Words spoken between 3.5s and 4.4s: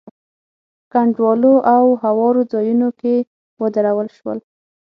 ودرول شول.